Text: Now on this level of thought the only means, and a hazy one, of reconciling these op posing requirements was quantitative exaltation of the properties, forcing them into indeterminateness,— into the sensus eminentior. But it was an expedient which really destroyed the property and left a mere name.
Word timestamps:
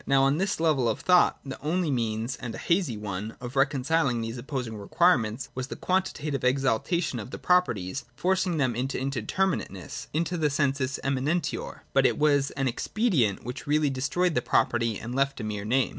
Now 0.07 0.23
on 0.23 0.39
this 0.39 0.59
level 0.59 0.89
of 0.89 0.99
thought 1.01 1.39
the 1.45 1.61
only 1.61 1.91
means, 1.91 2.35
and 2.35 2.55
a 2.55 2.57
hazy 2.57 2.97
one, 2.97 3.35
of 3.39 3.55
reconciling 3.55 4.19
these 4.19 4.39
op 4.39 4.47
posing 4.47 4.75
requirements 4.75 5.49
was 5.53 5.67
quantitative 5.67 6.43
exaltation 6.43 7.19
of 7.19 7.29
the 7.29 7.37
properties, 7.37 8.05
forcing 8.15 8.57
them 8.57 8.75
into 8.75 8.97
indeterminateness,— 8.97 10.07
into 10.15 10.37
the 10.37 10.49
sensus 10.49 10.99
eminentior. 11.03 11.83
But 11.93 12.07
it 12.07 12.17
was 12.17 12.49
an 12.57 12.67
expedient 12.67 13.43
which 13.45 13.67
really 13.67 13.91
destroyed 13.91 14.33
the 14.33 14.41
property 14.41 14.97
and 14.97 15.13
left 15.13 15.39
a 15.39 15.43
mere 15.43 15.65
name. 15.65 15.89